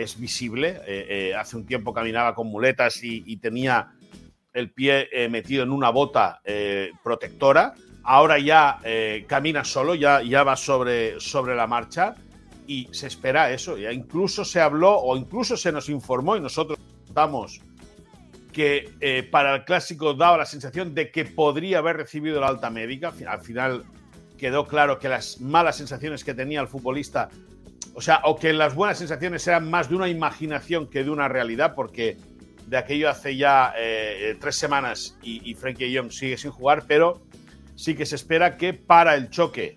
[0.01, 0.81] es visible.
[0.88, 3.91] Eh, eh, hace un tiempo caminaba con muletas y, tenía
[4.53, 6.41] el pie eh, metido en una bota
[7.03, 7.73] protectora.
[8.03, 8.79] Ahora ya
[9.27, 12.15] camina solo, ya, ya va sobre, sobre la marcha
[12.65, 13.77] y se espera eso.
[13.77, 17.62] Ya incluso se habló o incluso se nos informó y nosotros estamos
[18.51, 23.13] que para el clásico daba la sensación de que podría haber recibido la alta médica.
[23.27, 23.85] Al final
[24.38, 27.29] quedó claro que las malas sensaciones que tenía el futbolista
[27.99, 31.27] o sea, o que las buenas sensaciones sean más de una imaginación que de una
[31.27, 32.15] realidad, porque
[32.65, 37.21] de aquello hace ya eh, tres semanas y, y Frankie Young sigue sin jugar, pero
[37.75, 39.75] sí que se espera que para el choque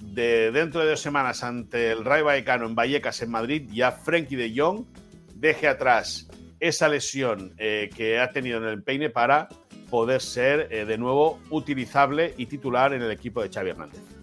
[0.00, 4.36] de dentro de dos semanas ante el Rayo Vallecano en Vallecas, en Madrid, ya Frankie
[4.36, 4.86] de Jong
[5.34, 6.26] deje atrás
[6.60, 9.46] esa lesión eh, que ha tenido en el peine para
[9.90, 14.17] poder ser eh, de nuevo utilizable y titular en el equipo de Xavi Hernández.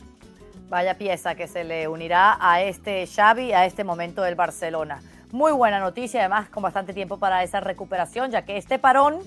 [0.69, 4.99] Vaya pieza que se le unirá a este Xavi, a este momento del Barcelona.
[5.31, 9.19] Muy buena noticia, además con bastante tiempo para esa recuperación, ya que este parón,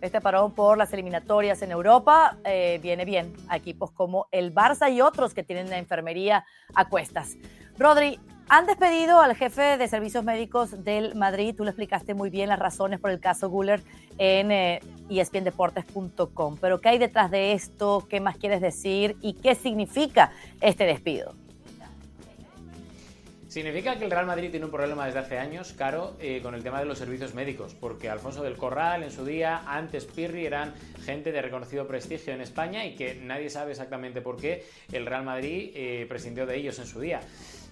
[0.00, 4.90] este parón por las eliminatorias en Europa, eh, viene bien a equipos como el Barça
[4.90, 7.36] y otros que tienen la enfermería a cuestas.
[7.78, 11.54] Rodri, han despedido al jefe de servicios médicos del Madrid.
[11.54, 13.82] Tú le explicaste muy bien las razones por el caso Guller
[14.18, 16.56] en eh, espndeportes.com.
[16.60, 18.06] Pero ¿qué hay detrás de esto?
[18.08, 19.16] ¿Qué más quieres decir?
[19.20, 21.34] ¿Y qué significa este despido?
[23.56, 26.62] Significa que el Real Madrid tiene un problema desde hace años, Caro, eh, con el
[26.62, 30.74] tema de los servicios médicos, porque Alfonso del Corral en su día, antes Pirri, eran
[31.06, 35.24] gente de reconocido prestigio en España y que nadie sabe exactamente por qué el Real
[35.24, 37.22] Madrid eh, prescindió de ellos en su día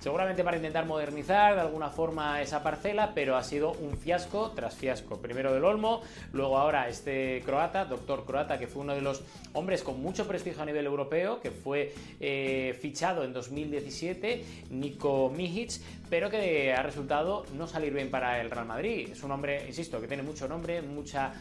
[0.05, 4.75] seguramente para intentar modernizar de alguna forma esa parcela, pero ha sido un fiasco tras
[4.75, 5.17] fiasco.
[5.17, 6.03] Primero del Olmo,
[6.35, 9.23] luego ahora este croata, doctor croata, que fue uno de los
[9.55, 15.81] hombres con mucho prestigio a nivel europeo, que fue eh, fichado en 2017, Nico Mijic,
[16.11, 19.09] pero que ha resultado no salir bien para el Real Madrid.
[19.11, 21.33] Es un hombre, insisto, que tiene mucho nombre, mucha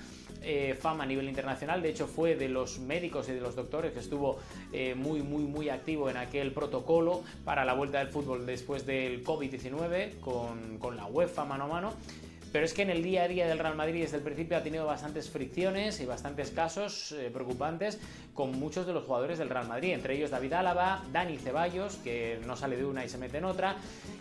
[0.44, 1.82] eh, fama a nivel internacional.
[1.82, 4.40] De hecho, fue de los médicos y de los doctores que estuvo
[4.72, 9.24] eh, muy, muy, muy activo en aquel protocolo para la vuelta del fútbol después del
[9.24, 11.94] COVID-19 con, con la UEFA mano a mano.
[12.54, 14.62] Pero es que en el día a día del Real Madrid desde el principio ha
[14.62, 18.00] tenido bastantes fricciones y bastantes casos eh, preocupantes
[18.36, 22.40] con muchos de los jugadores del Real Madrid, entre ellos David Álava, Dani Ceballos, que
[22.46, 23.76] no sale de una y se mete en otra,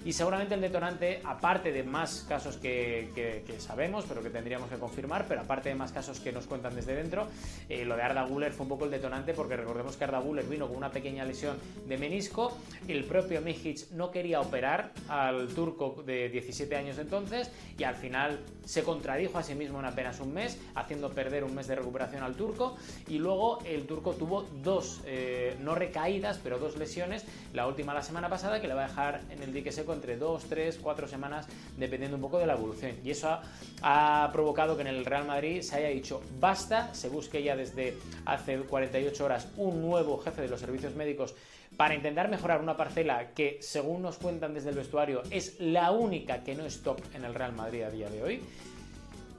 [0.04, 5.26] y seguramente el detonante, aparte de más casos que, sabemos, pero que tendríamos que confirmar,
[5.28, 7.28] pero aparte de más casos que nos cuentan desde dentro,
[7.68, 10.44] eh, lo de Arda Guller fue un poco el detonante, porque recordemos que Arda Guller
[10.44, 12.56] vino con una pequeña lesión de menisco,
[12.88, 18.21] el propio Mijic no quería operar al turco de 17 años entonces, y al final
[18.64, 22.22] se contradijo a sí mismo en apenas un mes, haciendo perder un mes de recuperación
[22.22, 22.76] al turco.
[23.08, 27.24] Y luego el turco tuvo dos, eh, no recaídas, pero dos lesiones.
[27.52, 30.16] La última la semana pasada, que le va a dejar en el dique seco entre
[30.16, 32.96] dos, tres, cuatro semanas, dependiendo un poco de la evolución.
[33.04, 37.08] Y eso ha, ha provocado que en el Real Madrid se haya dicho basta, se
[37.08, 41.34] busque ya desde hace 48 horas un nuevo jefe de los servicios médicos
[41.76, 46.42] para intentar mejorar una parcela que, según nos cuentan desde el vestuario, es la única
[46.42, 48.42] que no es top en el Real Madrid a día de hoy.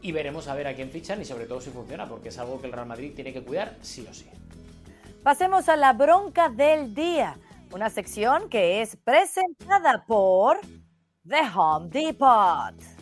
[0.02, 2.60] Y veremos a ver a quién fichan y sobre todo si funciona, porque es algo
[2.60, 4.30] que el Real Madrid tiene que cuidar sí o sí.
[5.24, 7.38] Pasemos a la bronca del día,
[7.72, 10.60] una sección que es presentada por
[11.26, 12.93] The Home Depot.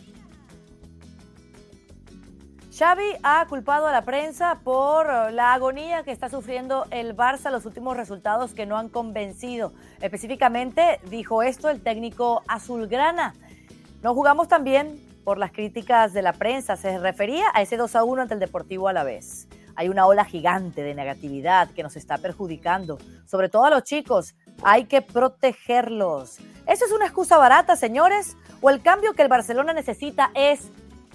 [2.82, 7.64] Xavi ha culpado a la prensa por la agonía que está sufriendo el Barça, los
[7.64, 9.72] últimos resultados que no han convencido.
[10.00, 13.34] Específicamente dijo esto el técnico azulgrana.
[14.02, 16.76] No jugamos también por las críticas de la prensa.
[16.76, 19.46] Se refería a ese 2 a 1 ante el Deportivo a la vez.
[19.76, 24.34] Hay una ola gigante de negatividad que nos está perjudicando, sobre todo a los chicos.
[24.64, 26.38] Hay que protegerlos.
[26.66, 28.36] ¿Eso es una excusa barata, señores?
[28.60, 30.72] ¿O el cambio que el Barcelona necesita es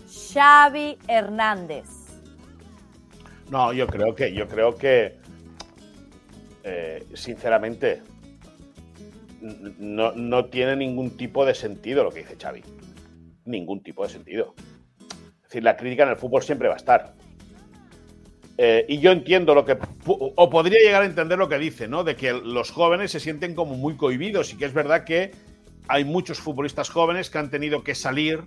[0.07, 1.85] Xavi Hernández?
[3.49, 5.17] No, yo creo que, yo creo que,
[6.63, 8.01] eh, sinceramente,
[9.41, 12.63] no, tiene ningún tipo de sentido lo que dice Xavi.
[13.45, 14.55] Ningún tipo de sentido.
[15.37, 17.13] Es decir, la crítica en el fútbol siempre va a estar.
[18.57, 19.77] Eh, y yo entiendo lo que.
[20.05, 22.03] O podría llegar a entender lo que dice, ¿no?
[22.03, 25.31] De que los jóvenes se sienten como muy cohibidos y que es verdad que
[25.87, 28.43] hay muchos futbolistas jóvenes que han tenido que salir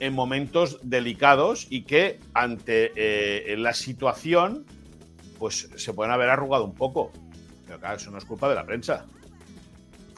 [0.00, 4.64] en momentos delicados y que ante eh, la situación
[5.38, 7.12] pues se pueden haber arrugado un poco.
[7.66, 9.06] Pero claro, eso no es culpa de la prensa.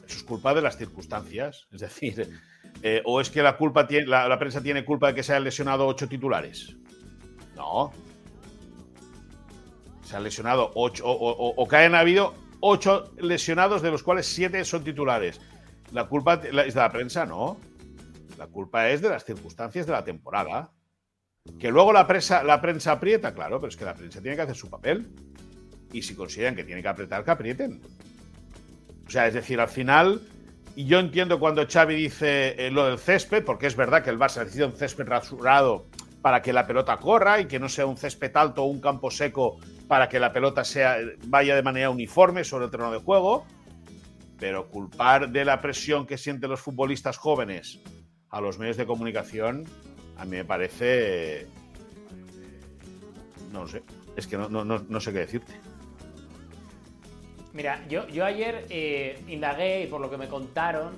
[0.06, 1.66] Eso es culpa de las circunstancias.
[1.72, 2.28] Es decir,
[2.82, 5.44] eh, o es que la, culpa tiene, la, prensa tiene culpa de que se hayan
[5.44, 6.74] lesionado ocho titulares.
[7.54, 7.92] No.
[10.02, 14.64] Se han lesionado ocho, o, o que hayan habido ocho lesionados, de los cuales siete
[14.64, 15.40] son titulares.
[15.92, 17.58] La culpa es de la prensa, no.
[18.42, 20.72] La culpa es de las circunstancias de la temporada.
[21.60, 24.42] Que luego la, prensa, la prensa aprieta, claro, pero es que la prensa tiene que
[24.42, 25.14] hacer su papel.
[25.92, 27.80] Y si consideran que tiene que apretar, que aprieten.
[29.06, 30.22] O sea, es decir, al final,
[30.74, 34.18] y yo entiendo cuando Xavi dice eh, lo del césped, porque es verdad que el
[34.18, 35.86] Barça necesita un césped rasurado
[36.20, 39.12] para que la pelota corra y que no sea un césped alto o un campo
[39.12, 43.46] seco para que la pelota sea, vaya de manera uniforme sobre el terreno de juego.
[44.40, 47.78] Pero culpar de la presión que sienten los futbolistas jóvenes
[48.32, 49.64] a los medios de comunicación,
[50.16, 51.46] a mí me parece.
[53.52, 53.82] No sé,
[54.16, 55.52] es que no, sé qué decirte.
[57.52, 60.94] Mira, yo, yo ayer eh, indagué y por lo que me contaron,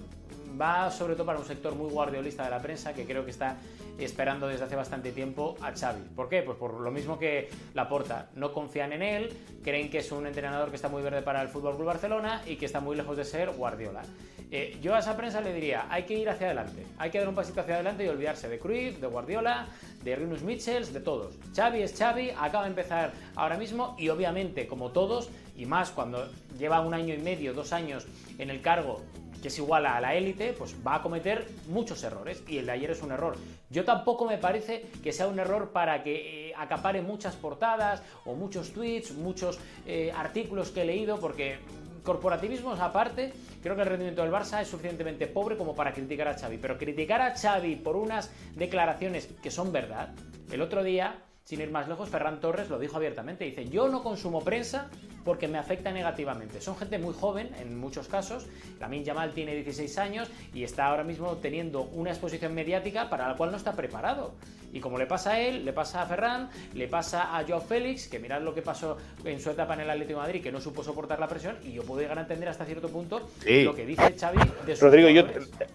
[0.60, 3.56] va sobre todo para un sector muy guardiolista de la prensa que creo que está
[3.98, 6.02] esperando desde hace bastante tiempo a Xavi.
[6.14, 6.42] ¿Por qué?
[6.42, 8.30] Pues por lo mismo que Laporta.
[8.34, 11.48] No confían en él, creen que es un entrenador que está muy verde para el
[11.48, 14.02] Fútbol Club Barcelona y que está muy lejos de ser Guardiola.
[14.50, 17.28] Eh, yo a esa prensa le diría, hay que ir hacia adelante, hay que dar
[17.28, 19.66] un pasito hacia adelante y olvidarse de Cruyff, de Guardiola,
[20.04, 21.34] de Rinus Michels, de todos.
[21.56, 26.28] Xavi es Xavi, acaba de empezar ahora mismo y obviamente, como todos, y más cuando
[26.58, 28.06] lleva un año y medio, dos años
[28.38, 29.00] en el cargo
[29.44, 32.72] que es igual a la élite, pues va a cometer muchos errores y el de
[32.72, 33.36] ayer es un error.
[33.68, 38.34] Yo tampoco me parece que sea un error para que eh, acapare muchas portadas o
[38.34, 41.58] muchos tweets, muchos eh, artículos que he leído, porque
[42.04, 46.38] corporativismos aparte, creo que el rendimiento del Barça es suficientemente pobre como para criticar a
[46.38, 46.56] Xavi.
[46.56, 50.14] Pero criticar a Xavi por unas declaraciones que son verdad,
[50.50, 53.44] el otro día sin ir más lejos, Ferran Torres lo dijo abiertamente.
[53.44, 54.88] Dice, yo no consumo prensa
[55.24, 56.60] porque me afecta negativamente.
[56.60, 58.46] Son gente muy joven en muchos casos.
[58.80, 63.36] Lamin Yamal tiene 16 años y está ahora mismo teniendo una exposición mediática para la
[63.36, 64.32] cual no está preparado.
[64.72, 68.08] Y como le pasa a él, le pasa a Ferran, le pasa a Joao Félix,
[68.08, 70.60] que mirad lo que pasó en su etapa en el Atlético de Madrid, que no
[70.60, 73.86] supo soportar la presión, y yo puedo llegar a entender hasta cierto punto lo que
[73.86, 75.22] dice Xavi de su Rodrigo, yo,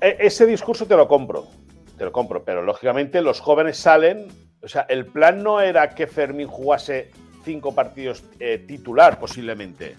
[0.01, 1.47] e, ese discurso te lo compro,
[1.97, 6.07] te lo compro, pero lógicamente los jóvenes salen o sea, el plan no era que
[6.07, 7.11] Fermín jugase
[7.43, 9.95] cinco partidos eh, titular, posiblemente.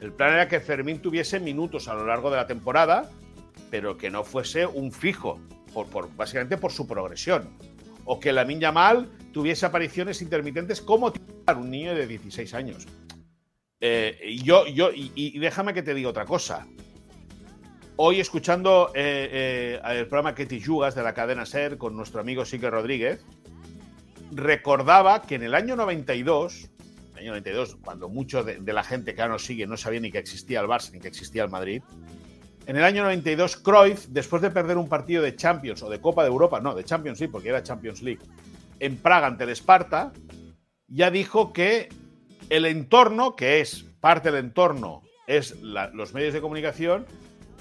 [0.00, 3.10] El plan era que Fermín tuviese minutos a lo largo de la temporada,
[3.70, 5.40] pero que no fuese un fijo,
[5.72, 7.50] por, básicamente por su progresión.
[8.04, 12.86] O que la Minya Mal tuviese apariciones intermitentes como titular, un niño de 16 años.
[13.80, 16.66] Eh, yo, yo, y, déjame que te diga otra cosa.
[17.96, 22.68] Hoy escuchando eh, el programa Ketty Yugas de la cadena SER con nuestro amigo Sique
[22.68, 23.24] Rodríguez,
[24.34, 26.70] recordaba que en el año 92,
[27.12, 30.10] el año 92, cuando mucho de, la gente que ahora nos sigue no sabía ni
[30.10, 31.82] que existía el Barça ni que existía el Madrid,
[32.66, 36.22] en el año 92 Cruyff, después de perder un partido de Champions o de Copa
[36.22, 38.20] de Europa, no, de Champions League, porque era Champions League,
[38.80, 40.12] en Praga ante el Esparta,
[40.88, 41.88] ya dijo que
[42.48, 47.06] el entorno, que es parte del entorno, es los medios de comunicación,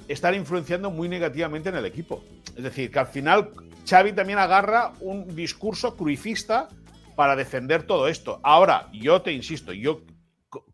[0.08, 2.24] están influenciando muy negativamente en el equipo.
[2.56, 3.52] Es decir, que al final
[3.88, 6.70] Xavi también agarra un discurso cruifista
[7.16, 8.40] para defender todo esto.
[8.44, 10.02] Ahora, yo te insisto, yo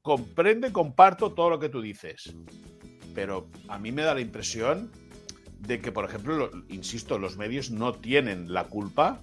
[0.02, 2.34] comprendo y comparto todo lo que tú dices,
[3.15, 4.91] pero a mí me da la impresión
[5.60, 9.19] de que, por ejemplo, insisto, los medios no tienen la culpa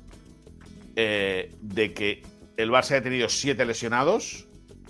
[0.96, 2.22] eh, de que
[2.57, 4.46] el Barça haya tenido siete lesionados,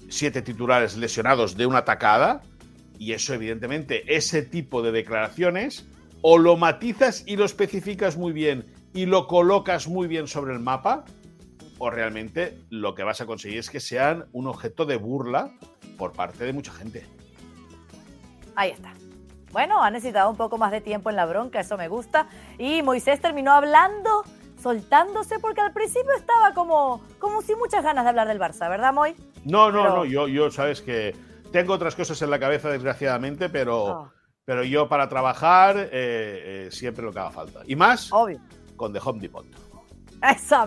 [0.09, 2.43] siete titulares lesionados de una atacada,
[2.99, 5.87] y eso evidentemente, ese tipo de declaraciones,
[6.23, 10.59] o lo matizas y lo especificas muy bien y lo colocas muy bien sobre el
[10.59, 11.05] mapa,
[11.79, 15.51] o realmente lo que vas a conseguir es que sean un objeto de burla
[15.99, 17.07] por parte de mucha gente.
[18.55, 18.95] Ahí está.
[19.53, 22.29] Bueno, ha necesitado un poco más de tiempo en la bronca, eso me gusta.
[22.59, 24.25] Y Moisés terminó hablando,
[24.63, 28.95] soltándose, porque al principio estaba como, como sin muchas ganas de hablar del Barça, ¿verdad,
[28.95, 29.15] Moy?
[29.45, 31.15] No, no, no, yo, yo sabes que
[31.53, 34.13] tengo otras cosas en la cabeza, desgraciadamente, pero, ah.
[34.47, 37.61] pero yo para trabajar eh, eh, siempre lo que haga falta.
[37.67, 38.41] Y más, Obvio
[38.77, 39.47] con The Home Depot.
[40.23, 40.67] Eso,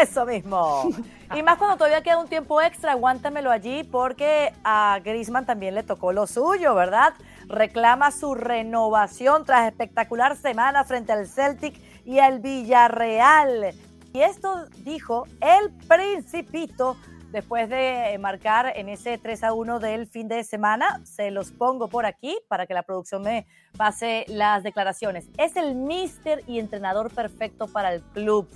[0.00, 0.90] eso mismo.
[1.36, 5.82] y más cuando todavía queda un tiempo extra, aguántamelo allí porque a Grisman también le
[5.82, 7.14] tocó lo suyo, ¿verdad?
[7.48, 13.74] Reclama su renovación tras espectacular semana frente al Celtic y al Villarreal.
[14.12, 16.96] Y esto dijo el Principito
[17.30, 21.00] después de marcar en ese 3 a 1 del fin de semana.
[21.04, 25.28] Se los pongo por aquí para que la producción me pase las declaraciones.
[25.36, 28.48] Es el mister y entrenador perfecto para el club.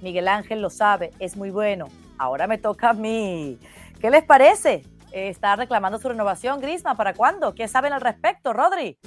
[0.00, 1.88] Miguel Ángel lo sabe, es muy bueno.
[2.18, 3.58] Ahora me toca a mí.
[4.00, 4.82] ¿Qué les parece?
[5.12, 6.94] Está reclamando su renovación, Grisma.
[6.94, 7.54] ¿Para cuándo?
[7.54, 8.98] ¿Qué saben al respecto, Rodri?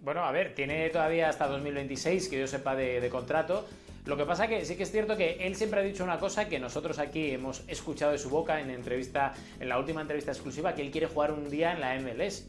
[0.00, 3.66] Bueno, a ver, tiene todavía hasta 2026 que yo sepa de, de contrato.
[4.06, 6.46] Lo que pasa que sí que es cierto que él siempre ha dicho una cosa
[6.46, 10.74] que nosotros aquí hemos escuchado de su boca en entrevista, en la última entrevista exclusiva,
[10.74, 12.46] que él quiere jugar un día en la MLS.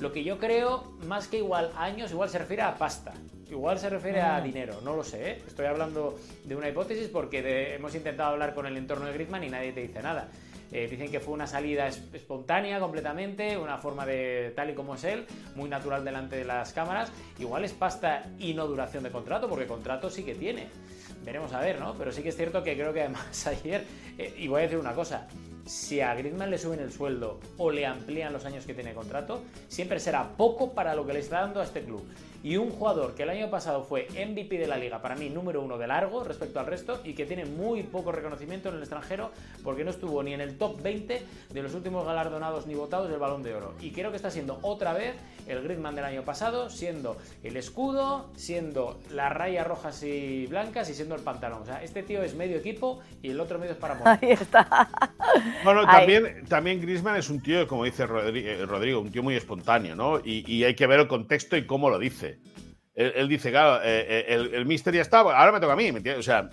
[0.00, 3.12] Lo que yo creo, más que igual años, igual se refiere a pasta.
[3.50, 4.44] Igual se refiere a mm.
[4.44, 5.30] dinero, no lo sé.
[5.30, 5.42] ¿eh?
[5.46, 9.50] Estoy hablando de una hipótesis porque hemos intentado hablar con el entorno de Griezmann y
[9.50, 10.28] nadie te dice nada.
[10.72, 15.04] Eh, dicen que fue una salida espontánea completamente, una forma de tal y como es
[15.04, 17.12] él, muy natural delante de las cámaras.
[17.38, 20.68] Igual es pasta y no duración de contrato, porque contrato sí que tiene.
[21.24, 21.94] Veremos a ver, ¿no?
[21.94, 23.84] Pero sí que es cierto que creo que además ayer,
[24.18, 25.28] eh, y voy a decir una cosa,
[25.66, 29.42] si a Griezmann le suben el sueldo o le amplían los años que tiene contrato,
[29.68, 32.04] siempre será poco para lo que le está dando a este club.
[32.42, 35.62] y un jugador que el año pasado fue MVP de la liga, para mí número
[35.62, 39.32] uno de largo respecto al resto y que tiene muy poco reconocimiento en el extranjero
[39.64, 43.18] porque no estuvo ni en el top 20 de los últimos galardonados ni votados del
[43.18, 43.74] balón de oro.
[43.80, 45.14] Y creo que está siendo otra vez
[45.48, 50.94] el Gridman del año pasado, siendo el escudo, siendo las rayas rojas y blancas y
[50.94, 51.62] siendo el pantalón.
[51.62, 54.18] O sea, este tío es medio equipo y el otro medio es para morir.
[54.22, 54.88] Ahí está.
[55.64, 59.94] Bueno, también, también Griezmann es un tío, como dice eh, Rodrigo, un tío muy espontáneo,
[59.94, 60.20] ¿no?
[60.24, 62.38] Y, hay que ver el contexto y cómo lo dice.
[62.94, 65.92] Él, dice, claro, eh, eh, el, el mister ya está, ahora me toca a mí,
[65.92, 66.20] ¿me entiendes?
[66.20, 66.48] O sea,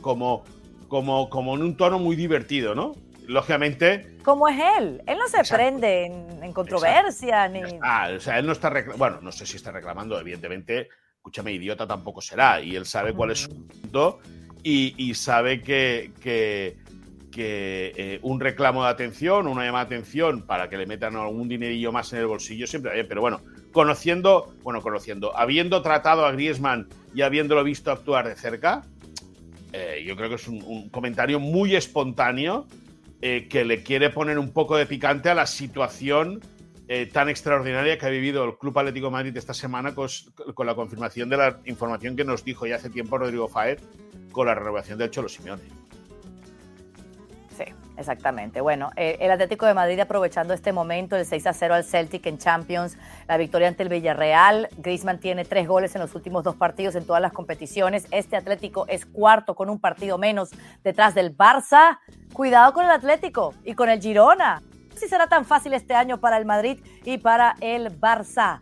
[0.00, 0.44] como,
[0.88, 2.94] como, como en un tono muy divertido, ¿no?
[3.26, 4.16] Lógicamente.
[4.24, 5.02] Como es él.
[5.06, 7.60] Él no se prende en, controversia ni.
[7.82, 8.72] Ah, o sea, él no está.
[8.96, 10.88] Bueno, no sé si está reclamando, evidentemente.
[11.16, 12.62] Escúchame, idiota tampoco será.
[12.62, 14.20] Y él sabe cuál es su punto
[14.62, 16.76] y, sabe que, que,
[17.46, 21.92] eh, un reclamo de atención, una llamada de atención para que le metan algún dinerillo
[21.92, 23.04] más en el bolsillo siempre.
[23.04, 23.40] Pero bueno,
[23.72, 28.82] conociendo, bueno, conociendo, habiendo tratado a Griezmann y habiéndolo visto actuar de cerca,
[29.72, 32.66] eh, yo creo que es un, comentario muy espontáneo
[33.20, 36.40] eh, que le quiere poner un poco de picante a la situación
[37.12, 40.08] tan extraordinaria que ha vivido el Club Atlético Madrid esta semana con,
[40.64, 43.82] la confirmación de la información que nos dijo ya hace tiempo Rodrigo Faez
[44.32, 45.87] con la renovación del Cholo Simeone.
[47.98, 48.60] Exactamente.
[48.60, 52.24] Bueno, eh, el Atlético de Madrid aprovechando este momento, el 6 a 0 al Celtic
[52.26, 52.96] en Champions,
[53.26, 54.68] la victoria ante el Villarreal.
[54.76, 58.06] Griezmann tiene tres goles en los últimos dos partidos en todas las competiciones.
[58.12, 60.50] Este Atlético es cuarto con un partido menos
[60.84, 61.98] detrás del Barça.
[62.32, 64.62] Cuidado con el Atlético y con el Girona.
[64.94, 68.60] Si será tan fácil este año para el Madrid y para el Barça.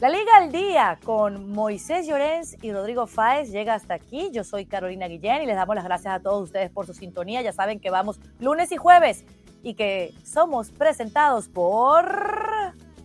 [0.00, 4.30] La Liga al Día con Moisés Llorens y Rodrigo Fáez llega hasta aquí.
[4.32, 7.42] Yo soy Carolina Guillén y les damos las gracias a todos ustedes por su sintonía.
[7.42, 9.26] Ya saben que vamos lunes y jueves
[9.62, 12.06] y que somos presentados por...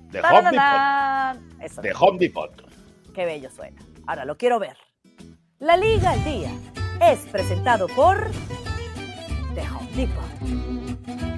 [0.09, 1.81] The Home Depot.
[1.81, 2.51] The Home Depot.
[3.13, 3.81] Qué bello suena.
[4.07, 4.77] Ahora lo quiero ver.
[5.59, 6.51] La Liga al Día
[7.01, 8.31] es presentado por
[9.53, 11.34] The Home Depot.